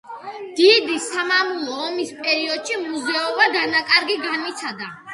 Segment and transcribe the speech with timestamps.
[0.59, 4.95] დიდი სამამულო ომის პერიოდში მუზეუმმა დანაკარგი განიცადა.